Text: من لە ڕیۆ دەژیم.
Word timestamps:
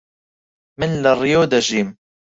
من 0.79 0.91
لە 1.03 1.11
ڕیۆ 1.21 1.41
دەژیم. 1.51 1.87